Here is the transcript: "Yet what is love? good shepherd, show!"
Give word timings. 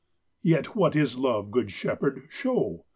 "Yet 0.41 0.75
what 0.75 0.95
is 0.95 1.19
love? 1.19 1.51
good 1.51 1.69
shepherd, 1.69 2.23
show!" 2.31 2.85